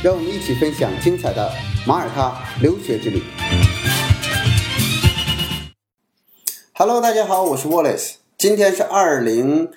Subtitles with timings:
[0.00, 1.50] 让我们一起分享精彩的
[1.84, 3.20] 马耳他留学之旅。
[6.72, 9.72] Hello，大家好，我是 Wallace，今天是二零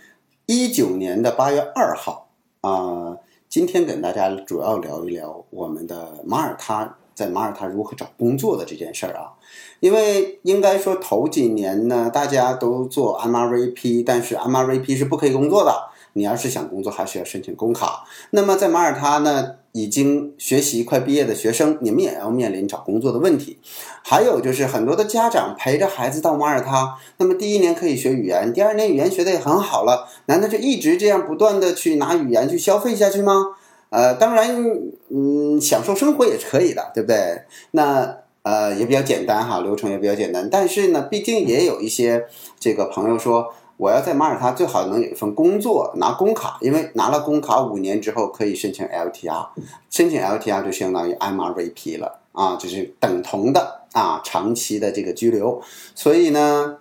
[0.46, 2.30] 一九年的八月二号
[2.62, 3.18] 啊、
[3.50, 9.34] 今天跟大家主要聊一聊我们的马耳他在马耳他如何找工作的这件事儿啊。
[9.80, 15.90] 因为应该说头几年呢，大家都做 MRVP，但是 MRVP 是不可以工作的。
[16.14, 18.04] 你要是想工作，还是要申请工卡。
[18.32, 23.60] 那么在马耳他呢，已经学习快毕业的学生，你们也要面临找工作的问题。
[24.04, 33.56] 还有就是很多的家长陪着孩子到马耳他，那么第一年可以学语言，第二年语言学的也很好了，难道就一直这样不断的去拿语言去消费下去吗？
[33.90, 34.66] 呃，当然，
[35.10, 37.42] 嗯，享受生活也是可以的，对不对？
[37.72, 40.50] 那呃也比较简单哈，流程也比较简单。
[40.50, 42.26] 但是呢，毕竟也有一些
[42.58, 49.48] 这个朋友说，我要在马耳他最好能有一份工作，拿工卡，因为拿了工卡五年之后可以申请 LTR，
[49.90, 55.60] 申请 LTR 就相当于 MRVP 了啊，就是等同的啊长期的这个居留。
[55.96, 56.78] 所以呢，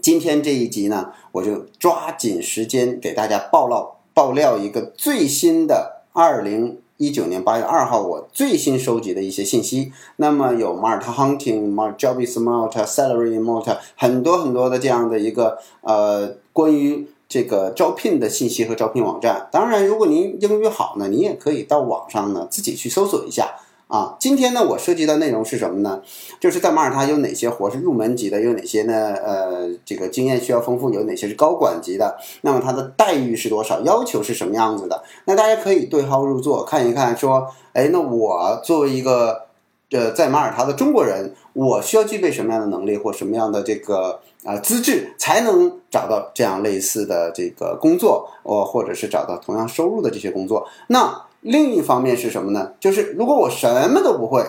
[0.00, 9.90] 今天这一集呢，我就抓紧时间给大家爆料爆料一个最新的二零一九年八月二号我最新收集的一些信息。
[10.18, 19.48] 那么有 mart huntingmart jobs mart salary mart 很多很多的这样的一个呃关于这个招聘的信息和招聘网站。
[19.50, 23.56] 当然，如果您英语好呢，您也可以到网上呢自己去搜索一下。
[23.92, 26.00] 啊，今天呢，我涉及的内容是什么呢？
[26.40, 29.12] 就是在马耳他有哪些活是入门级的，有哪些呢？
[29.22, 32.16] 呃，这个经验需要丰富，有哪些是高管级的？
[32.40, 33.82] 那么它的待遇是多少？
[33.82, 35.04] 要求是什么样子的？
[35.26, 39.42] 那大家可以对号入座，看一看，说，哎，那我作为一个
[39.90, 50.66] 呃在马耳他的中国人，我需要具备什么样的能力或什么样的这个啊、资质，才能找到这样类似的这个工作，哦，或者是找到同样收入的这些工作？
[50.86, 52.72] 那另一方面是什么呢？
[52.80, 54.42] 就是如果我什么都不会，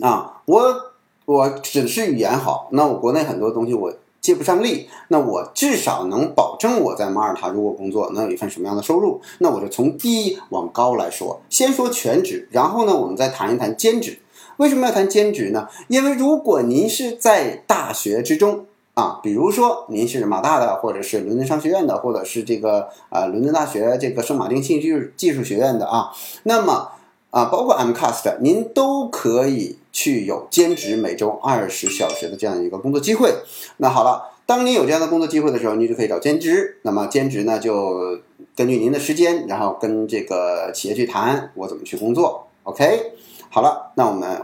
[0.00, 0.92] 啊，我
[1.26, 9.20] 我只是语言好，那我国内很多东西我借不上力，那我至少能保证我在马耳他如果工作能有一份什么样的收入？
[9.38, 14.18] 那我就从低往高来说，先说全职，然后呢，我们再谈一谈兼职。
[14.56, 15.68] 为什么要谈兼职呢？
[15.88, 18.66] 因为如果您是在大学之中。
[19.00, 26.12] 啊，比如说您是马大的，或者是伦敦商学院的，或者是这个啊、呃、伦敦大学这个圣马丁信息技术学院的啊，
[26.42, 26.90] 那么
[27.30, 33.32] 啊包括 MCAST，您都可以去有兼职每周二十小时的这样一个工作机会。
[33.78, 36.76] 那好了，当你有这样的工作机会的时候，你就可以找兼职。
[36.82, 38.18] 那么兼职呢，就
[38.54, 42.48] 根据您的时间，然后跟这个企业去谈我怎么去工作。
[42.64, 43.12] OK，
[43.48, 44.42] 好了，那我们。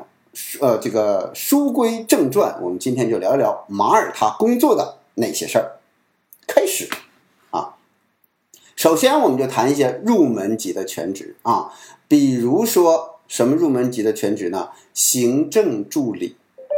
[0.60, 5.78] 呃，这个书归正传，我们今天就聊一聊马耳他工作的那些事儿。
[6.46, 6.90] 开始
[7.50, 7.76] 啊，
[8.76, 11.72] 首先我们就谈一些入门级的全职啊，
[12.06, 14.68] 比如说什么入门级的全职呢？
[14.92, 16.36] 行政助理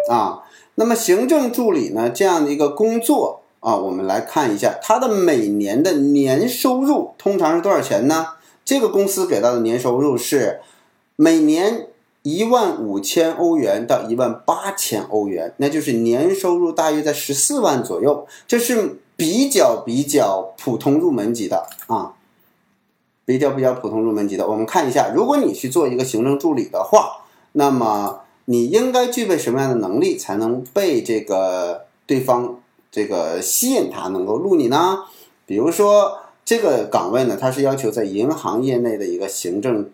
[0.09, 0.45] 啊。
[0.77, 8.35] 那么行政助理呢，这样的一个工作啊，我们来看一下它的每年的年收入通常是多少钱呢？
[8.65, 10.61] 这个公司给到的年收入是
[11.17, 11.89] 每年。
[12.29, 22.13] 一万五千欧元到一万八千欧元，那就是年收入大约在十四万左右，这是比较比较普通入门级的啊，
[23.25, 24.47] 比较比较普通入门级的。
[24.47, 34.99] 我们看一下，如果你去做一个行政助理的话，那么你应该具备什么样的能力才能被这个对方这个吸引他能够录你呢？
[35.47, 39.89] 比如说这个岗位呢，它是要求在银行业内的一个行政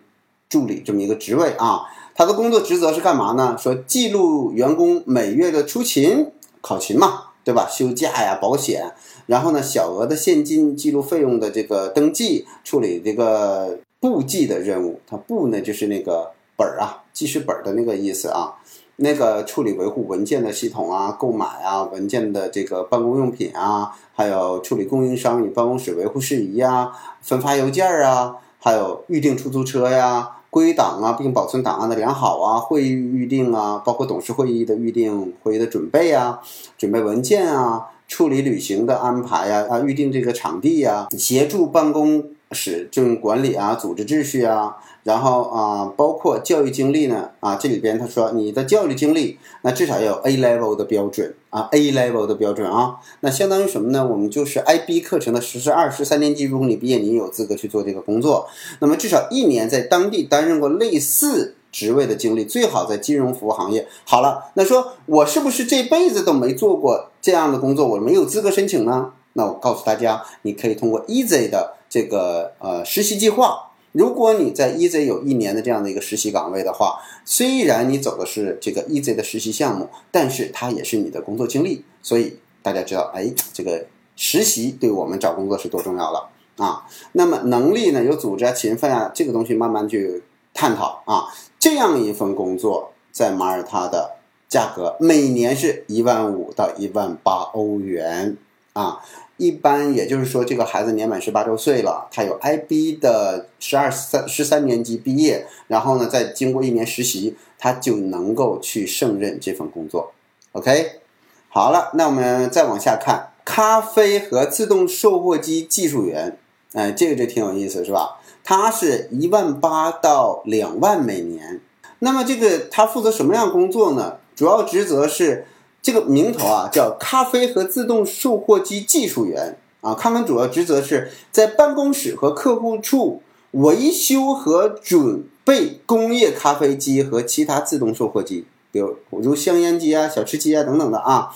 [0.49, 1.83] 助理这么一个职位啊。
[2.17, 3.57] 他的工作职责是干嘛呢？
[3.59, 6.31] 说记录员工每月的出勤、
[6.61, 7.67] 考勤嘛，对吧？
[7.69, 8.93] 休假呀、保险，
[9.25, 15.01] 然后呢，小额的现金记录费用的这个登记，处理这个簿记的任务。
[15.05, 18.53] 它簿呢就是那个本儿啊，记事本的那个意思啊。
[18.95, 30.34] 那个处理维护文件的系统啊，购买啊，文件的这个办公用品啊，还有处理供应商与办公室维护事宜啊，分发邮件啊，还有预订出租车呀。
[30.55, 36.39] 归档啊，并保存档案的良好啊，会议预定啊，包括董事会议的预定、会议的准备啊，
[36.77, 42.23] 准备文件啊，处理旅行的安排呀，啊，预定这个场地呀，协助办公
[42.53, 54.05] 室这种管理啊、组织秩序啊，然后啊，包括教育经历呢啊，这里边他说你的教育经历那至少要有 A level 的标准啊，A level 的标准啊，那相当于什么呢？
[54.05, 58.49] 我们就是 IB 课程的十十二十三年级，如果你毕业，你有资格去做这个工作，
[58.79, 61.55] 那么至少一年在当地担任过类似。
[61.71, 63.85] 职位的经历最好在金融服务行业。
[64.05, 69.11] 好了，那说我是不是这辈子都没做过这样的工作，我没有资格申请呢？
[69.33, 73.73] 那我告诉大家，你可以通过 Easy 的这个呃实习计划。
[73.95, 81.85] 如果你在 EZ 有一年的这样的一个实习岗位的话，虽然你走的是这个 EZ 的实习项目，但是它也是你的工作经历。
[82.01, 83.85] 所以大家知道，哎，这个
[84.17, 86.85] 实习对我们找工作是多重要了啊。
[87.13, 90.21] 那么能力呢，有组织啊、勤奋啊，这个东西慢慢去
[90.53, 91.33] 探讨啊。
[91.57, 94.17] 这样一份工作在马耳他的
[94.49, 98.35] 价格每年是一万五到一万八欧元
[98.73, 98.99] 啊，
[99.37, 110.13] 一般也就是说这个孩子年满十八周岁了，他有 IB 的十二三十三年级毕业，然后呢再经过一年实习，他就能够去胜任这份工作。
[110.53, 111.01] OK，
[111.49, 116.37] 好了，那我们再往下看，咖啡和自动售货机技术员，
[116.73, 118.21] 哎，这个就挺有意思，是吧？
[118.43, 121.59] 他是一万八到两万每年，
[121.99, 124.17] 那么这个他负责什么样工作呢？
[124.35, 125.47] 主要职责是
[125.85, 129.93] 这个名头啊，叫咖啡和自动售货机技术员啊。
[129.93, 133.21] 他们主要职责是在办公室和客户处
[133.51, 141.35] 维修和准备工业咖啡机和其他自动售货机，比如如香烟机啊、小吃机啊等等的啊。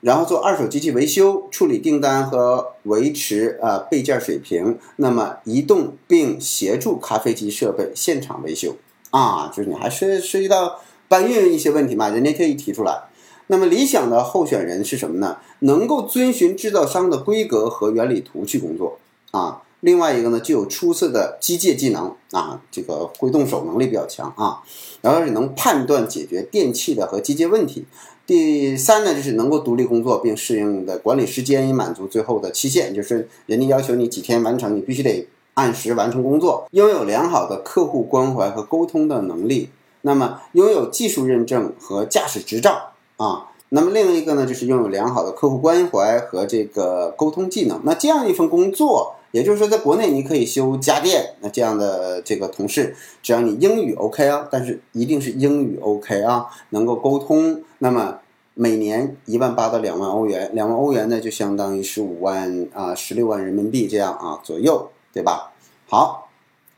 [0.00, 8.74] 然后做二手机器维修、处理订单和维持呃备件水平，那么移动并协助咖啡机设备现场维修
[9.10, 13.04] 啊，就是你还涉涉及到搬运一些问题嘛，人家可以提出来。
[13.48, 15.38] 那么理想的候选人是什么呢？
[15.60, 18.98] 能够遵循制造商的规格和原理图去工作
[19.30, 19.62] 啊。
[19.80, 24.62] 另外一个呢，具有出色的机械技能啊，这个会动手能力比较强啊，
[25.02, 27.84] 然后是能判断解决电器的和机械问题。
[28.26, 32.94] 第三呢，就是能够独立工作并适应的管理时间，以满足最后的期限。
[32.94, 36.66] 就是人家要求你几天完成，你必须得按时完成工作。
[36.70, 39.68] 拥有良好的客户关怀和沟通的能力，
[40.00, 43.50] 那么拥有技术认证和驾驶执照啊。
[43.70, 47.80] 那么另一个呢，就是拥有良好的客户关怀和这个沟通技能。
[47.84, 49.16] 那这样一份工作。
[49.34, 58.20] 也就是说，在国内你可以修家电，那这样的这个同事，只要你英语 OK 啊，但是一定是英语 OK 啊，能够沟通，那么
[58.54, 65.52] 每年一万八到两万欧元，两万欧元呢就相当于十五万啊十六万人民币这样啊左右，对吧？
[65.88, 66.28] 好，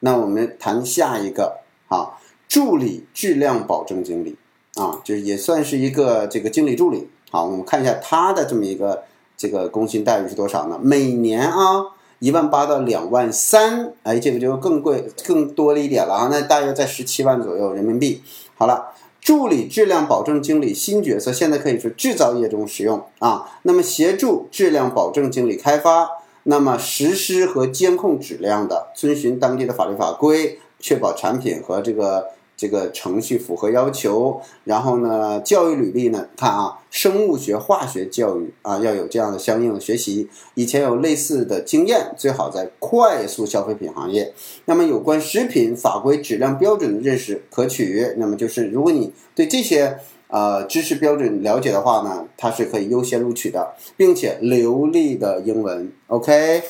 [0.01, 1.59] 那我们谈下一个
[1.89, 2.17] 啊，
[2.49, 4.35] 助理质量保证经理
[4.77, 7.09] 啊，就是也算是一个这个经理助理。
[7.31, 9.03] 好，我们看一下他的这么一个
[9.37, 10.79] 这个工薪待遇是多少呢？
[10.81, 11.93] 每年啊。
[12.19, 18.23] 一万八到两万三，哎，这个就更贵、更多了一点了啊，那大约在十七万左右人民币。
[18.55, 23.47] 好了，助理质量保证经理新角色，现在可以说制造业中使用啊。
[23.65, 26.09] 那么协助质量保证经理开发，
[26.45, 32.29] 那么实施和监控质量的，遵循当地的法律法规，确保产品和这个。
[32.57, 36.27] 这个程序符合要求，然后呢，教育履历呢？
[36.37, 44.33] 看啊，生物学、化学教育啊，要有这样的相应的学习，以前有类似的经验，最好在快速消费品行业。
[44.65, 48.15] 那么有关食品法规、质量标准的认识可取。
[48.17, 49.99] 那么就是如果你对这些
[50.29, 55.93] 呃知识标准了解的话呢，它是可以优先录取的，并且流利的英文。
[56.07, 56.63] OK，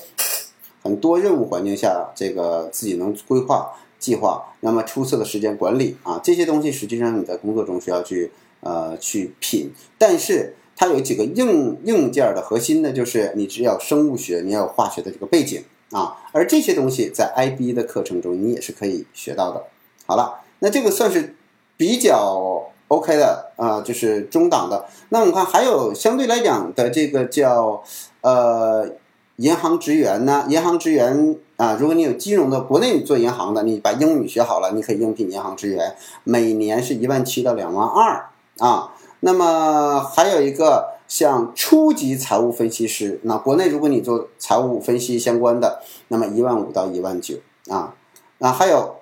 [0.83, 3.71] 很多任务环境下，这个自己能规划。
[3.99, 19.65] 计划，那么出色的时间管理啊，这些东西实际上你在工作中需要去呃去品，但是它有几个硬硬件的核心呢，就是你只要生物学，你要有化学的这个背景啊，而这些东西在 IB 的课程中你也是可以学到的。
[20.07, 21.35] 好了，那这个算是
[21.76, 24.87] 比较 OK 的啊，就是中档的。
[25.09, 27.83] 那我们看还有相对来讲的这个叫
[28.21, 28.97] 呃。
[29.38, 30.47] 银行职员呢？
[30.49, 38.93] 银行职员啊，如果你有金融的，国内你做银行的，你把英语学好了，你可以应聘银行职员，每年是一万七到两万二啊。
[39.21, 47.37] 那么还有一个像初级财务分析师，那国内如果你做财务分析相关的，那么一万五到一万九
[47.69, 47.95] 啊。
[48.39, 48.97] 那还有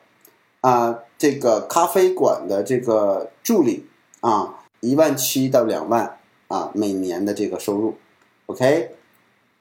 [0.61, 3.87] 啊，这个咖啡馆的这个助理
[4.21, 7.97] 啊，一万七到两万啊，每年的这个收入
[8.47, 8.95] ，OK。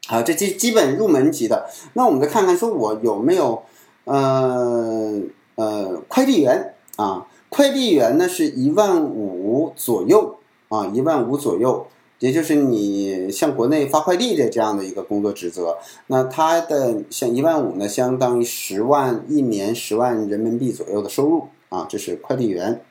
[0.08, 1.70] 好，这基基本入门级的。
[1.94, 3.64] 那我们再看看，说我有没有，
[4.06, 5.22] 呃
[5.56, 7.28] 呃，快递员啊？
[7.50, 10.38] 快递员呢是一万五左右
[10.70, 11.88] 啊，一万五左右。
[12.20, 15.78] 也就是你像国内发快递的这样的一个工作职责。
[16.08, 22.82] 那它的像一万五呢，相当于十万一年十万人民币左右的收入啊，这是快递员。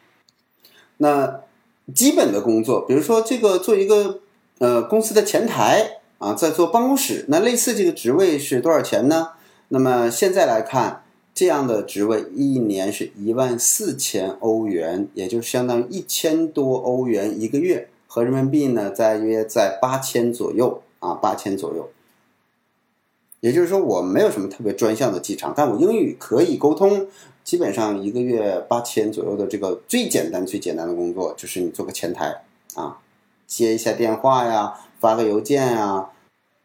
[0.98, 1.40] 那
[1.94, 4.20] 基本的工作，比如说这个做一个
[4.58, 9.30] 呃公司的前台啊，在做办公室，那类似这个职位是多少钱呢？
[9.70, 11.02] 那么现在来看，
[11.34, 21.90] 这样的职位一年是一万四千欧元，也就相当于一千多欧元一个月，合人民币呢在约在八千左右啊，八千左右。
[23.40, 27.08] 也就是说，我没有什么特别专项的技长，但我英语可以沟通。
[27.42, 32.42] 基本上一个月八千左右的这个最简单、最简单的工作，就是你做个前台
[32.76, 32.98] 啊，
[33.48, 36.10] 接一下电话呀，发个邮件呀。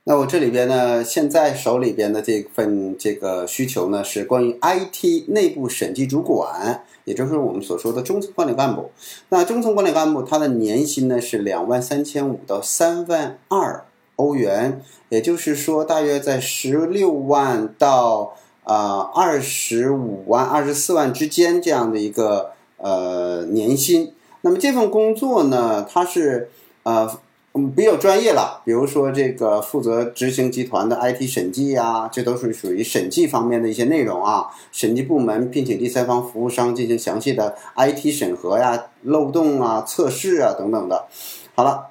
[0.09, 8.89] 那我这里边呢，现在手里边的这份这个需求呢，是关于 IT 内部审计主管，也就是我们所说的中层管理干部。
[9.27, 13.83] 那中层管理干部他的年薪呢是两万三千五到三万二。
[14.15, 18.33] 欧元，也就是说，大约在十六万到
[18.63, 24.11] 啊二十五万、二十四万之间这样的一个呃年薪。
[24.41, 26.49] 那么这份工作呢，它是
[26.81, 27.19] 呃
[27.57, 34.47] 嗯比较专业了，比如说这个负责执行集团的 IT 审计呀，这都是属于审计方面的一些内容啊。
[34.71, 41.07] 审计部门聘请第三方服务商进行详细的 IT 审核呀、漏洞啊、测试啊等等的。
[41.55, 41.87] 好了。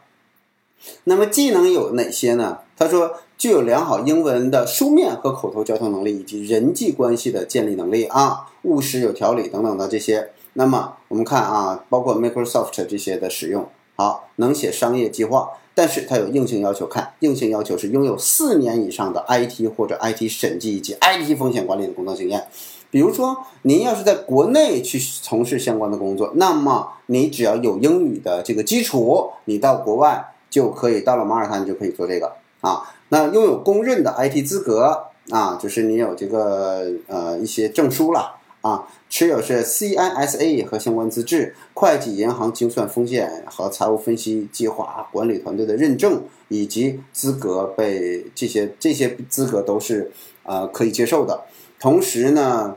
[1.02, 2.58] 那么技能有哪些呢？
[2.76, 10.30] 他说具有良好英文的书面和口头交通能力，以及人际关系的建立能力啊，务实有条理等等的这些。
[10.52, 22.46] 那么我们看啊，包括 Microsoft 这些的使用，好，能写商业计划，但是它有硬性要求，看硬性要求是拥有四年以上的 IT 或者 IT 审计以及 IT 风险管理的工作经验。
[22.90, 30.32] 比如说，您要是在国内去从事相关的工作，那么你只要有英语的这个基础，你到国外。
[30.48, 32.80] 就可以到了马耳他，你就可以做这个啊。
[33.10, 38.35] 那拥有公认的 IT 资格啊，就是你有这个呃一些证书了
[38.66, 50.10] 啊，持有是 CISA 和相关资质，会计、银行精算风险和财务分析计划管理团队的认证以及资格被这些这些资格都是
[50.42, 51.44] 呃可以接受的。
[51.78, 52.76] 同时呢，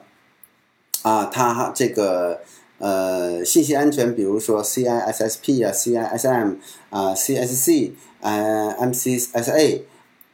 [1.01, 2.41] 啊，他这个。
[2.81, 6.55] 呃，信息安全，比如说 CISSP 啊、CISM
[6.89, 7.91] 啊、CSC、
[8.22, 9.81] 呃、MCSA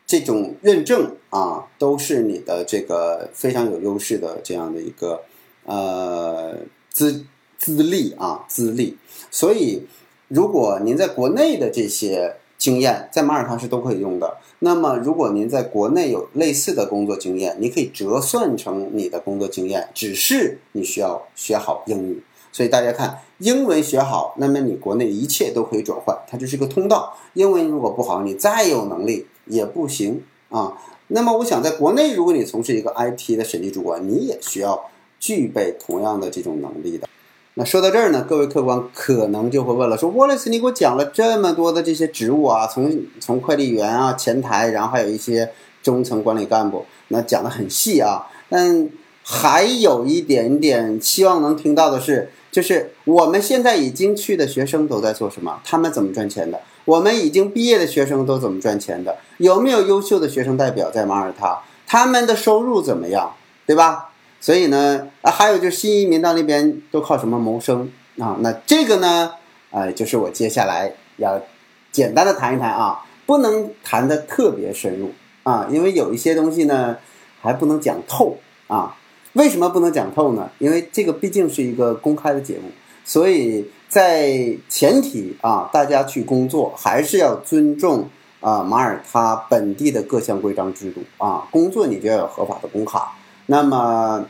[0.06, 5.24] 这种认证啊，都是你的这个非常有优势的这样的一个
[5.66, 6.56] 呃
[6.92, 7.26] 资
[7.58, 8.98] 资历啊资历。
[9.30, 9.86] 所以，
[10.28, 14.38] 如果您在国内的这些经验，在马耳他是都可以用的。
[14.60, 22.24] 那么，如果您在国内有类似的工作经验，你可以折算成你的工作经验，只是你需要学好英语。
[22.52, 27.14] 所以大家看，英文学好，那么你国内一切都可以转换，它就是一个通道。
[27.34, 30.78] 英文如果不好，你再有能力也不行啊。
[31.10, 37.08] 那么我想，在国内，如果你从事一个 IT 的审计主管，你也需要具备同样的这种能力的。
[37.56, 48.90] 那说到这儿呢，各位客官可能就会问了，说，Wallace，，你给我讲了这么多的这些职务啊，从从快递员啊、前台，然后还有一些中层管理干部，那讲的很细啊，但
[49.24, 52.32] 还有一点点希望能听到的是。
[52.52, 55.60] 就是我们现在已经去的学生都在做什么？
[55.66, 56.62] 他们怎么赚钱的？
[56.86, 59.18] 我们已经毕业的学生都怎么赚钱的？
[59.40, 61.60] 有没有优秀的学生代表在马耳他？
[61.86, 63.34] 他们的收入怎么样？
[63.66, 64.14] 对吧？
[64.46, 68.38] 所以呢，啊，还有就是新移民到那边都靠什么谋生啊？
[68.42, 69.34] 那这个呢，
[69.72, 71.42] 呃，就是我接下来要
[71.92, 75.12] 简单的谈一谈啊，不能谈的特别深入
[75.42, 76.96] 啊，因为有一些东西呢
[77.42, 78.38] 还不能讲透
[78.68, 78.96] 啊。
[79.34, 80.48] 为什么不能讲透呢？
[80.60, 82.70] 因为这个毕竟是一个公开的节目，
[83.04, 88.08] 所以在前提啊，大家去工作还是要尊重
[88.42, 91.48] 啊马耳他本地的各项规章制度啊。
[91.50, 93.12] 工作你就要有合法的工卡。
[93.48, 94.26] 那么，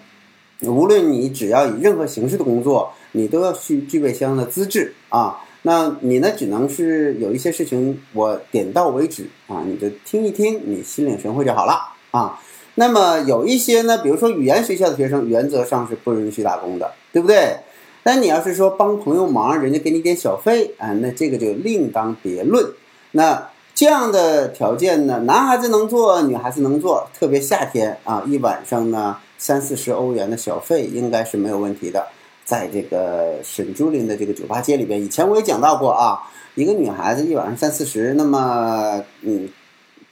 [0.61, 5.41] 无论你只要以任何形式的工作，你都要去具备相应的资质啊。
[5.63, 11.73] 那你呢，只能是有一些事情我点到为止啊，你就听一听，你心领神会就好了
[12.11, 12.39] 啊。
[12.75, 17.57] 那么有一些呢，比如说语言学校的学生，原则上是不允许打工的，对不对？
[18.03, 22.63] 但你要是说帮朋友忙，人家给你点小费啊，那这个就另当别论。
[23.11, 32.07] 那这样的条件呢，男孩子能做，女孩子能做，特别夏天啊，一晚上呢三四十欧元的小费应该是没有问题的。
[32.45, 36.21] 在这个沈朱林的这个酒吧街里边，以前我也讲到过啊，
[36.53, 39.49] 一个女孩子一晚上三四十，那么嗯，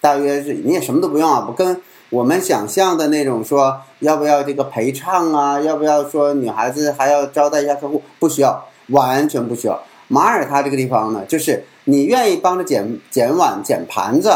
[0.01, 1.79] 大约是你也什么都不用啊，不跟。
[2.09, 5.59] 我们想象的那种说要不要这个陪唱啊？
[5.61, 8.01] 要不要说女孩子还要招待一下客户？
[8.19, 9.81] 不需要，完全不需要。
[10.07, 14.31] 马耳他这个地方呢，就是你愿意帮着捡捡碗、捡盘子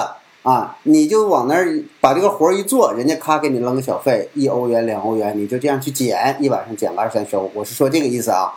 [0.48, 7.51] 啊，你就往那儿把这个活儿一做，人家咔给你扔个小费，一欧元、两欧元，你就这样去捡，一晚上捡个二三收。
[7.54, 8.54] 我是说这个意思啊，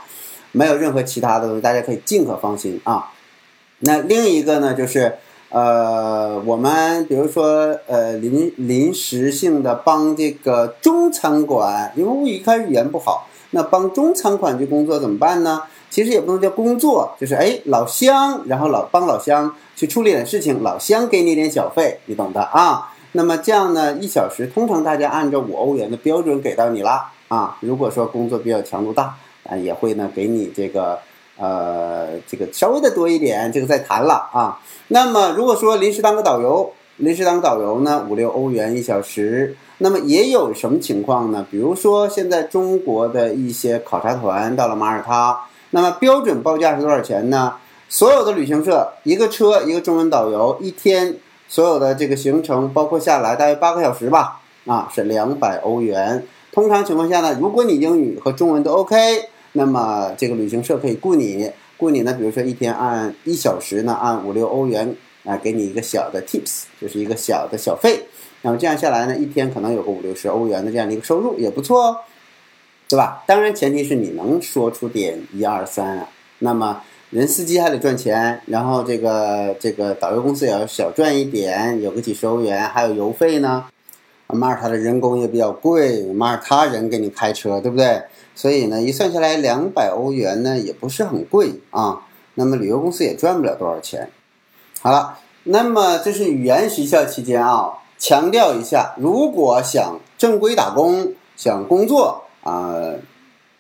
[0.53, 3.11] 没有任何其他的东西，大家可以尽可放心啊。
[3.81, 5.17] 那另一个呢，就是
[5.49, 15.65] 呃，我们比如说呃临临时性的帮这个中餐馆，因为我一开始语言不好，那帮中餐馆去工作怎么办呢？
[15.91, 22.93] 其实也不能叫工作，就是哎，老乡，然后老帮老乡去处理点事情，老乡给你点小费，你懂的啊。
[23.13, 27.57] 那么这样呢，一小时通常大家按照五欧元的标准给到你了啊。
[27.61, 29.15] 如果说工作比较强度大，
[29.49, 30.99] 啊，也会呢给你这个
[31.39, 34.61] 呃这个稍微的多一点，这个再谈了啊。
[34.89, 39.57] 那么如果说临时当个导游，临时当导游呢，五六欧元一小时。
[39.79, 41.47] 那么也有什么情况呢？
[41.51, 45.41] 比如说现在中国的一些考察团到了马耳他。
[45.71, 47.55] 那么标准报价是多少钱呢？
[47.93, 51.17] 所有的旅行社一个车一个中文导游一天
[51.49, 56.25] 所有的这个行程包括下来大约八个小时吧，啊是两百欧元。
[56.53, 58.97] 通常情况下呢，如果你英语和中文都 OK，
[59.53, 64.95] 那么这个旅行社可以雇你，雇你呢，比如说一天按一小时呢按五六欧元
[65.25, 68.07] 啊，给你一个小的 tips，就是一个小的小费。
[68.43, 71.97] 那么这样下来呢，一天可能有个五六十欧元的这样的一个收入也不错哦。
[72.89, 73.23] 对吧？
[73.27, 76.09] 当然，前提是你能说出点一二三啊。
[76.41, 83.65] 那么，人司机还得赚钱，然后这个这个导游公司也要小赚一点，有个几十欧元，还有油费呢。
[84.29, 88.03] 马耳他的人工也比较贵，马耳他人给你开车，对不对？
[88.37, 92.03] 所以呢，一算下来两百欧元呢，也不是很贵啊。
[92.35, 94.09] 那么旅游公司也赚不了多少钱。
[94.81, 102.23] 好了，那么这是语言学校期间啊，强调一下，如果想正规打工，想工作。
[102.45, 102.73] 啊，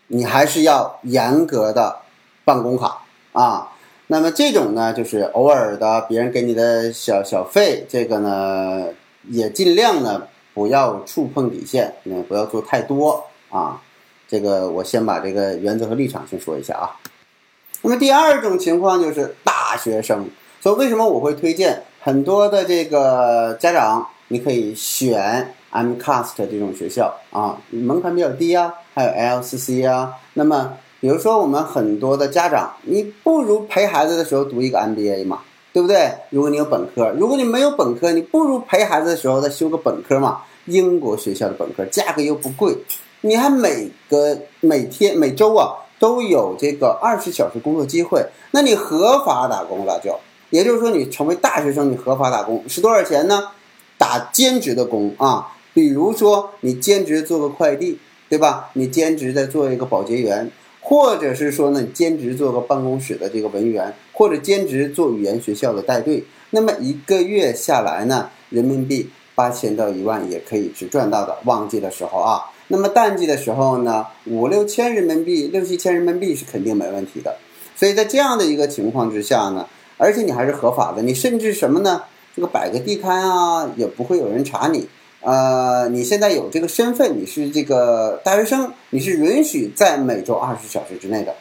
[0.06, 1.96] 你还是要严格的
[2.44, 3.02] 办公卡
[3.32, 3.72] 啊。
[4.08, 8.86] 那么这种呢，就是偶尔的别人给你的小小费，这个呢
[9.28, 13.80] 也尽量呢不要触碰底线，嗯，不要做太多啊。
[14.28, 16.96] 这个我先把这个原则和立场先说一下啊。
[17.82, 20.28] 那么第二种情况就是大学生，
[20.60, 25.54] 所以为什么我会推荐很多的这个家长，你可以选。
[25.72, 30.16] MCAST 这种学校啊，门槛比较低啊，还有 LCC 啊。
[30.34, 35.40] 那么，比如说我们很多的家长，你不如陪孩子的时候读一个 MBA 嘛，
[35.72, 36.12] 对不对？
[36.28, 40.42] 如果你有本科，如果你没有本科，你不如陪孩子的时候再修个本科嘛。
[40.66, 42.76] 英国学校的本科价格又不贵，
[43.22, 50.14] 你还每个每天每周啊都有这个二十小时工作机会，那你合法打工了就，
[50.50, 53.48] 也就是说你成为大学生，你合法打工是多少钱呢？
[53.96, 55.48] 打兼职的工啊。
[55.72, 58.70] 比如说，你兼职做个快递，对吧？
[58.74, 60.50] 你兼职在做一个保洁员，
[60.90, 71.38] 或者是说呢，兼职做个办公室的这个文员，或者兼职做语言学校的带队，那么一个月下来呢，人民币八千到一万也可以是赚到的。
[71.44, 77.36] 旺季的时候啊，那么淡季的时候呢，五六千人民币、六七千人民币是肯定没问题的。
[77.76, 82.02] 所以在这样的一个情况之下呢，而且你还是合法的，你甚至什么呢？
[82.34, 84.88] 这个摆个地摊啊，也不会有人查你。
[85.20, 91.34] 呃，你现在有这个身份，你是这个大学生，你是允许在每周二十小时之内的。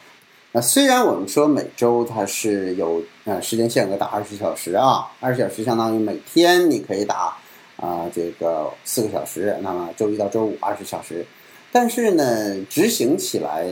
[0.52, 7.38] 那虽然我们说每周它是有呃时间限额打二十小时啊，二十小时相当于每天你可以打
[7.78, 11.26] 啊这个四个小时，那么周一到周五二十小时，
[11.72, 13.66] 但是呢执行起来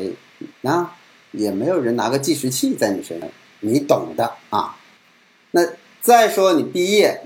[0.63, 0.95] 啊
[1.31, 3.27] 也没有人拿个计时器在你身上，
[3.59, 4.77] 你懂的啊。
[5.51, 5.67] 那
[6.01, 7.21] 再说你毕业。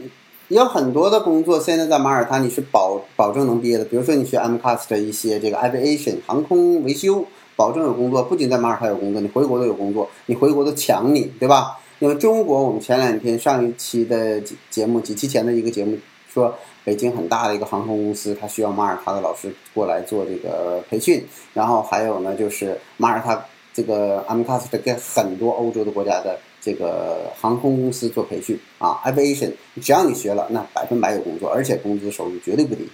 [0.52, 3.86] 有很多的工作，现在在马耳他你是保保证能毕业的。
[3.86, 8.22] 比如说你学 MCAS 的一些这个 aviation 航空维修，保证有工作。
[8.22, 10.10] 不仅在马耳他有工作，你回国都有工作。
[10.26, 11.80] 你回国都抢你，对吧？
[12.00, 21.26] 因为中国，我们前两天上一期的节目，几期前的一个节目说，北京很大的一个航空公司，它需要马耳他的老师过来做这个培训。
[21.54, 23.42] 然后还有呢，就是马耳他
[23.74, 26.38] 这个 MCAS 跟很多欧洲的国家的。
[26.62, 32.88] 这个航空公司做培训啊，aviation，只要你学了，那百分百有工作，而且工资收入绝对不低。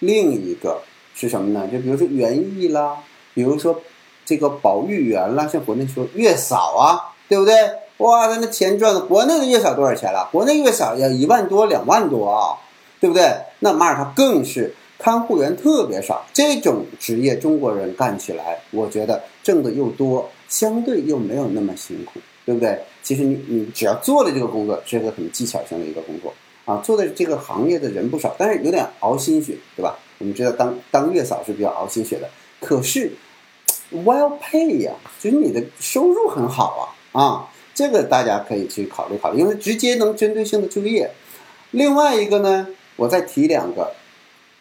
[0.00, 0.82] 另一个
[1.14, 1.68] 是什么呢？
[1.70, 2.98] 就比如说园艺啦，
[3.32, 3.80] 比如说
[4.24, 7.54] 这个保育员啦，像国内说月嫂啊，对不对？
[7.98, 10.28] 哇，那那钱赚的，国内的月嫂多少钱了？
[10.30, 12.58] 国内月嫂要一万多、两万多啊，
[13.00, 13.32] 对不对？
[13.60, 22.20] 那马耳他更是看护员特别少，这种职业中国人干起来，我觉得挣的又多，相对又没有那么辛苦。
[22.46, 22.80] 对不对？
[23.02, 26.32] 其实你你只要做了这个工作，是个很技巧性的一个工作
[26.64, 26.78] 啊。
[26.78, 29.98] 做的这个行业的人不少，但是有点熬心血，对吧？
[30.18, 32.30] 我们知道当当月嫂是比较熬心血的，
[32.60, 33.10] 可是
[33.92, 37.50] well pay 呀，就是你的收入很好啊啊。
[37.74, 41.10] 这个大家可以去考虑考虑，因为直接能针对性的就业。
[41.72, 43.92] 另外一个呢，我再提两个，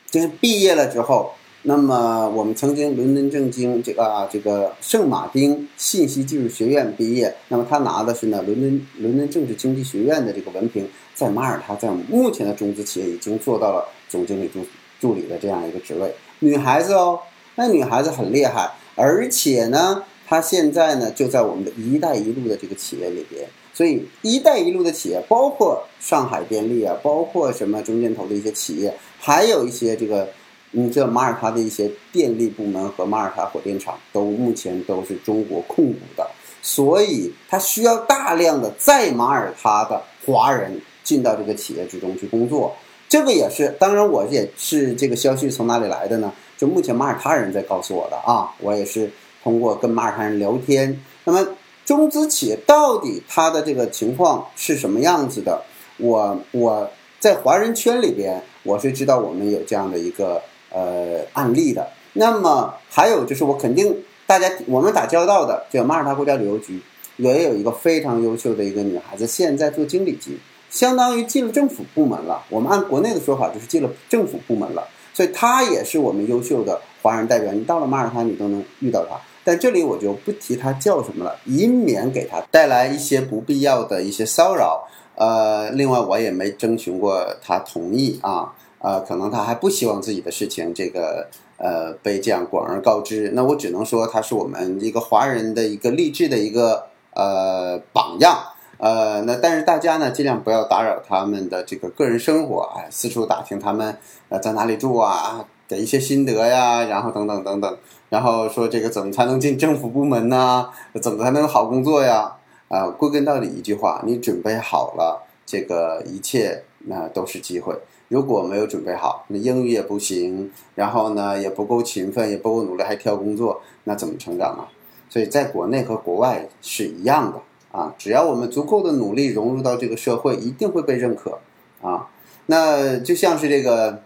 [0.09, 1.34] 就是毕业了之后。
[1.67, 14.59] 那么我们曾经伦敦政经这个啊这个圣马丁信息技术学院毕业，那么他拿的是呢伦敦伦敦政治经济学院的这个文凭，在马耳他在我们目前的中资企业已经做到了总经理助
[15.01, 16.13] 助理的这样一个职位。
[16.37, 17.19] 女孩子哦，
[17.55, 30.29] 那女孩子很厉害，而且呢，她现在呢就在我们的一带一路的这个企业里边，所以一带一路的企业包括上海电力啊，包括什么中建投的一些企业，还有一些这个。
[30.77, 36.27] 你知道马耳他的一些电力部门和马耳他火电厂都目前都是中国控股的，
[36.61, 42.75] 所以它需要大量的在马耳他的华人进到这个企业之中去工作。
[43.07, 46.33] 这个也是，当然我也是这个消息从哪里来的呢？
[46.57, 49.09] 就目前马耳他人在告诉我的啊，我也是
[49.41, 50.99] 通过跟马耳他人聊天。
[51.23, 51.47] 那么
[51.85, 55.61] 中资企业到底它的这个情况是什么样子的？
[55.95, 60.41] 我我在华人圈里边，我是知道我们有这样的一个。
[60.75, 61.87] 呃，案例的。
[62.17, 66.81] 那么还有就是，我肯定大家我们打交道的，就马耳他国家旅游局
[67.15, 70.37] 也有一个非常优秀的一个女孩子，现在做经理级，
[70.69, 72.43] 相当于进了政府部门了。
[72.49, 74.85] 我们按国内的说法，就是进了政府部门了。
[75.13, 77.53] 所以她也是我们优秀的华人代表。
[77.53, 79.15] 你到了马耳他，你都能遇到她。
[79.45, 84.85] 但这里我就不提她叫什么了，以免给她带来一些不必要的一些骚扰。
[85.15, 88.53] 呃，另外我也没征询过她同意啊。
[88.85, 93.31] 呃，可能他还不希望自己的事情这个呃被这样广而告之。
[93.33, 98.37] 那我只能说，他是我们一个华人的一个励志的一个呃榜样。
[98.77, 103.97] 呃，那但是大家呢，尽量不要打扰他们的这个个人生活，哎，四处打听他们
[104.29, 107.77] 呃在哪里住啊，给一些心得呀，然后等等等等，
[108.09, 110.69] 然后说这个怎么才能进政府部门呢？
[111.01, 112.35] 怎么才能有好工作呀？
[112.67, 117.73] 啊，归根到底一句话，你准备好了，这个一切那都是机会。
[118.07, 124.69] 如果没有准备好，那英语也不行，然后呢也不够勤奋，也不够努力，还挑工作，那怎么成长啊？
[125.09, 127.41] 所以在国内和国外是一样的
[127.71, 131.39] 啊，只要我们足够的努力融入到这个社会，一定会被认可
[131.81, 132.07] 啊。
[132.45, 134.01] 那就像是这个，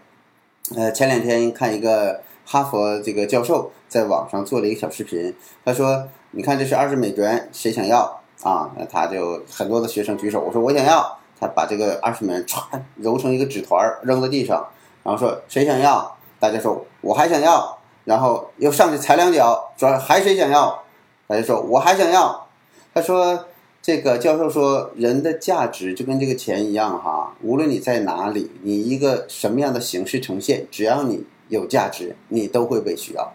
[0.74, 11.19] 呃，前两天看一个哈佛这个教授在网上做了一个小视频，他说：“你看这是二十美元，谁想要啊？”那他就很多的学生举手，我说我想要。
[11.40, 12.62] 他把这个二十美元歘
[12.96, 14.68] 揉成一个纸团扔在地上，
[15.02, 16.16] 然后说谁想要？
[16.38, 20.82] 大家说我还想要，然后又上去踩两脚，说还谁想要？
[21.26, 22.46] 大家说我还想要。
[22.92, 23.46] 他说
[23.80, 33.32] 这个教授说人的价值就跟这个钱一样哈，无论你在哪里，你一个什么样的形式呈现，只要你有价值，你都会被需要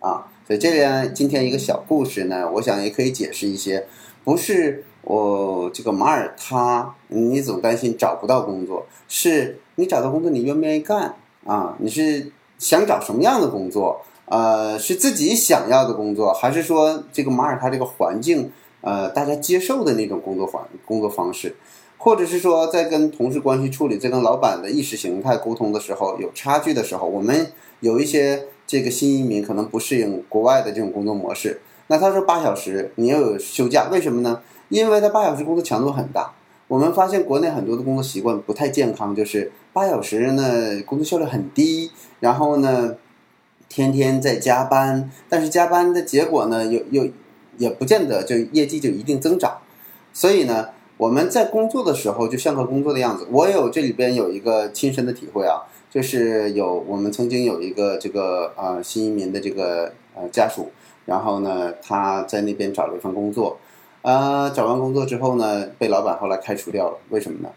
[0.00, 0.28] 啊。
[0.46, 3.86] 所以这边今天一个小故事呢，我想也可以解释一些，
[4.24, 4.84] 不是。
[5.08, 11.76] 我这个马耳他，你总担心找不到工作，是你找到工作你愿不愿意干啊？
[11.78, 14.00] 你是想找什么样的工作？
[14.24, 21.54] 呃，是自己想要的工作，还是说这个马耳他这个环境，呃，大家接受的那种工作环工作方式，
[21.98, 31.60] 或者是说在跟同事关系处理，在跟老板的意识形态沟通的时候有差距的时候，我们有一些这个新移民可能不适应国外的这种工作模式。
[31.88, 34.40] 那他说八小时，你要有休假，为什么呢？
[34.68, 36.32] 因为他八小时工作强度很大，
[36.66, 42.96] 我们发现国内很多的工作习惯不太健康，就是八小时呢工作效率很低，然后呢
[43.68, 47.08] 天天在加班，但是加班的结果呢又又
[47.58, 49.58] 也不见得就业绩就一定增长，
[50.12, 53.28] 所以呢我们在工作的时候就像个工作的样子。
[53.30, 55.62] 我有这里边有一个亲身的体会啊，
[55.96, 60.70] 就是有我们曾经有一个这个呃新移民的这个呃家属，
[61.06, 63.56] 然后呢他在那边找了一份工作。
[64.02, 66.98] 呃，找完工作之后呢，被老板后来开除掉了。
[67.08, 67.48] 为什么呢？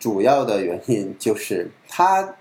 [0.00, 2.34] 主要的原因就是他，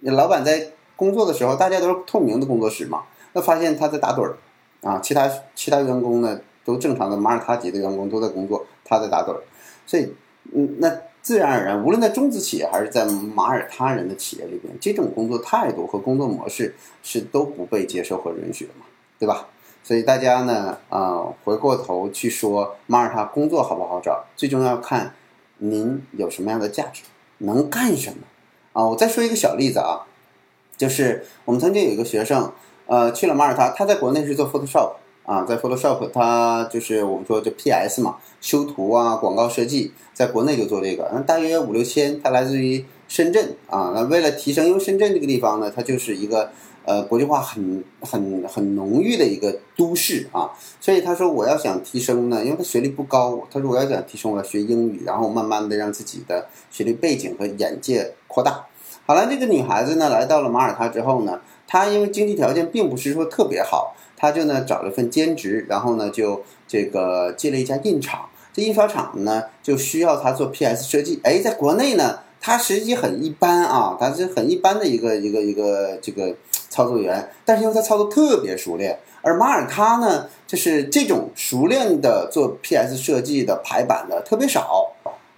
[0.00, 4.36] 老板在工作的时候，大家都是透明的工作室嘛，那发现他在打盹儿，
[4.82, 9.40] 啊，其他其他员工呢都正常的马耳他籍的员工都在工作，他在打盹儿，
[9.86, 10.12] 所以，
[10.52, 10.90] 嗯，那
[11.26, 18.86] 自然而然，无论在中资企业还是在马耳他人的企业里边，这种工作态度和工作模式是都不被接受和允许的嘛，
[19.18, 19.48] 对吧？
[19.82, 25.16] 所以大家呢，啊，回过头去说马耳他工作好不好找，最重要看
[25.58, 27.02] 您有什么样的价值，
[27.38, 28.18] 能干什么
[28.72, 28.86] 啊？
[28.86, 30.06] 我再说一个小例子啊，
[30.76, 32.52] 就是我们曾经有一个学生，
[32.86, 34.92] 呃，去了马耳他，他在国内是做 Photoshop
[35.26, 46.50] 啊，在 Photoshop 它就是我们说就 PS 嘛，修图啊，广告设计，在国内就做这个，那大约五六千，它来自于深圳啊，那为了提升，因为深圳这个地方呢，它就是一个。
[46.88, 50.52] 呃国际化很很很浓郁的一个都市啊。
[50.80, 58.66] 所以他说我要想提升呢，因为他学历不高，他说我要想提升，我要学英语，然后慢慢的让自己的学历背景和眼界扩大。
[59.04, 68.28] 好了，这个女孩子呢来到了马耳他之后呢，她因为经济条件并不是说特别好，他就呢找了份兼职，然后呢就这个进了一家印厂。
[68.52, 71.20] 这印刷厂呢就需要他做 PS 设计。
[71.22, 76.34] 哎，在国内呢，他实际很一般啊，他是很一般的一个一个一个这个
[76.70, 84.92] 操作员，但是因为他操作特别熟练，而马耳他呢，就是这种熟练的做 PS 设计的排版的特别少，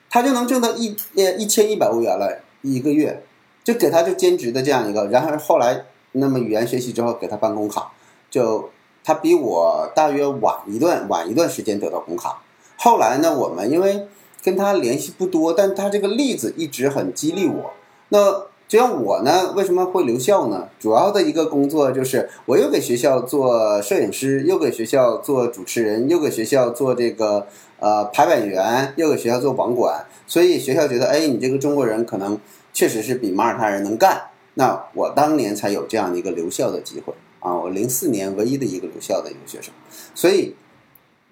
[0.08, 3.22] 他就能挣到一呃一千一百欧元了一个月。
[3.64, 7.92] 就给他就兼职的这样一个，然后后来那么语言学习之后给他办工卡，
[8.30, 8.70] 就
[9.04, 12.42] 他比我大约晚一段晚一段时间得到工卡。
[12.76, 14.06] 后来呢，我们因为
[14.42, 17.72] 跟他联系不多，但他这个例子一直很激励我。
[18.10, 20.68] 那就像我呢，为什么会留校呢？
[20.78, 27.46] 主要的一个工作就是我又给学校做摄影师，又给学校做主持人，又给学校做这个
[27.78, 32.38] 呃排版员，又给学校做网管，所以学校觉得，哎，你这个中国人可能。
[32.70, 37.54] 确实是比马耳他人能干，那我当年才有这样的一个留校的机会啊！
[37.54, 39.72] 我零四年唯一的一个留校的一个学生，
[40.14, 40.54] 所以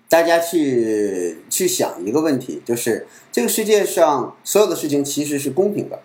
[0.08, 6.00] 大家去去想一个问题，就是这个世界上所有的事情其实是公平的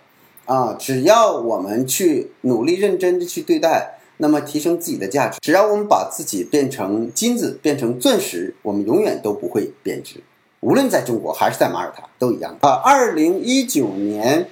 [0.46, 0.76] 啊！
[0.78, 10.16] 只要我们去努力认真的去对待，那么提升自己的价值，只要我们把自己变成金子，变成钻石，我们永远都不会贬值，
[10.60, 12.70] 无论在中国还是在马耳他都一样啊！
[12.84, 14.48] 二零一九年。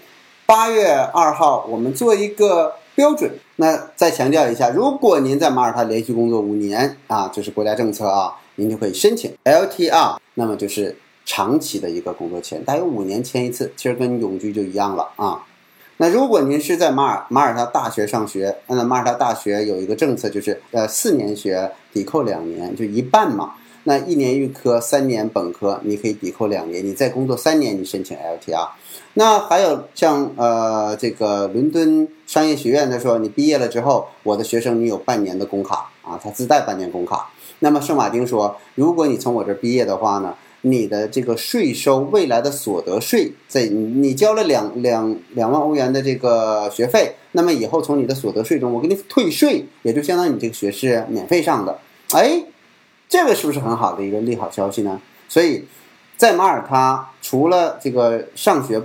[0.47, 3.31] 八月二号，我们做一个标准。
[3.57, 15.45] 那再强调一下，如果您在马耳他连续工作五年啊，这是国家政策啊，您就可以申请 LTR，那么就是长期的一个工作签，大约五年签一次，其实跟永居就一样了啊。
[15.99, 23.55] 那如果您是在马尔马耳他大学上学，那马耳他大学有一个政策，就是呃四年学抵扣两年，就一半嘛。
[23.85, 26.85] 那一年预科，三年本科，你可以抵扣两年。
[26.85, 28.69] 你再工作三年，你申请 LTR。
[29.15, 37.31] 那还有像呃这个伦敦商业学院，他说你毕业了之后，我的学生你有半年的工卡啊，他自带半年工卡。
[37.61, 51.79] 那么圣马丁说，如果你从我这毕业的话呢，你的这个税收未来的所得税，在你交了两两两万欧元的这个学费，那么以后从你的所得税中我给你退税，也就相当于你这个学是免费上的。
[52.13, 52.45] 哎。
[53.11, 54.99] 这个是不是很好的一个利好消息呢？
[55.29, 55.65] 所以，
[56.17, 58.81] 在马耳他除了这个上学，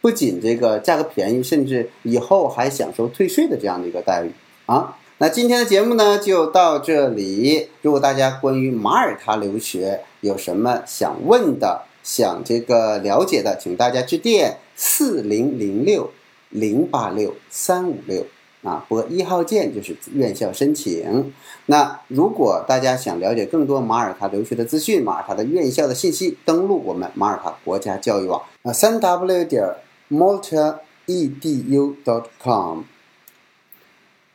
[0.00, 4.30] 不仅这个价格便宜，甚至以后还享受退税的这样的一个待遇
[4.66, 4.96] 啊。
[5.18, 7.68] 那今天的节目呢就到这里。
[7.82, 16.12] 如果大家关于马耳他留学有什么想问的、想这个了解的，请大家致电四零零六
[16.50, 18.24] 零八六三五六。
[18.64, 21.32] 啊，拨一号键就是院校申请。
[21.66, 29.62] 那如果大家想了解更多马耳他留学的资讯，马耳他的院校的信息，登录我们马耳他国家教育网啊，三 w 点
[30.10, 32.84] malta edu dot com。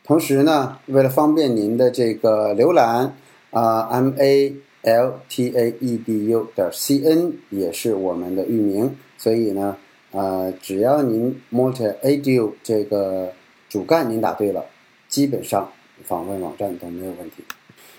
[0.06, 3.16] 同时呢，为了方便您的这个浏览
[3.50, 9.76] 啊，m a l t a e d u 点 c n 也是我们的域名，所以呢，
[10.12, 13.34] 呃，只要您 malta edu 这个。
[13.70, 14.66] 主干您答对了，
[15.08, 15.72] 基本上
[16.04, 17.44] 访问网站都没有问题。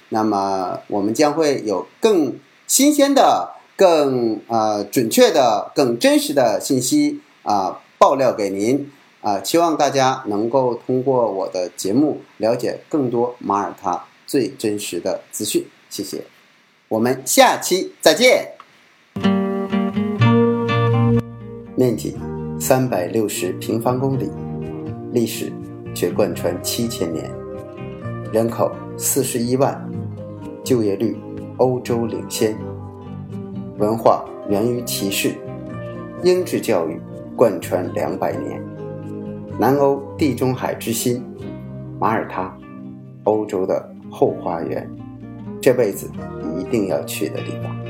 [0.09, 15.65] 那么我们将会有更新鲜的、更呃准确的、更真实的信息啊爆料给您啊，期望大家能够通过我的节目了解更多马耳他最真实的资讯。
[15.89, 16.25] 谢谢，
[16.89, 18.55] 我们下期再见。
[21.77, 22.17] 面积
[22.61, 24.29] 三百六十平方公里。
[25.13, 25.53] 历史
[25.95, 27.31] 却贯穿七千年，
[28.33, 29.89] 人口四十一万，
[30.65, 31.17] 就业率
[31.59, 32.57] 欧洲领先，
[33.79, 35.35] 文化源于骑士，
[36.23, 37.01] 英制教育
[37.37, 38.63] 贯穿两百年，
[39.59, 41.25] 南欧地中海之心，
[41.99, 42.57] 马耳他，
[43.25, 44.89] 欧洲的后花园，
[45.61, 46.11] 这辈子
[46.59, 47.90] 一定要去的地方。